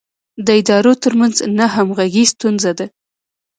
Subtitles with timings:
[0.45, 2.85] د ادارو ترمنځ نه همغږي ستونزه ده.